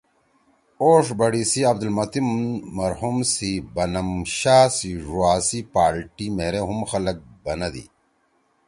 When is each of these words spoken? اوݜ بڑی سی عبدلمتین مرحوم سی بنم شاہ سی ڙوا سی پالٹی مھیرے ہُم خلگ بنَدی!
اوݜ 0.81 1.05
بڑی 1.19 1.43
سی 1.51 1.61
عبدلمتین 1.71 2.27
مرحوم 2.77 3.17
سی 3.33 3.51
بنم 3.75 4.09
شاہ 4.37 4.65
سی 4.77 4.91
ڙوا 5.05 5.33
سی 5.47 5.59
پالٹی 5.73 6.27
مھیرے 6.37 6.61
ہُم 6.67 6.79
خلگ 6.89 7.17
بنَدی! 7.43 7.85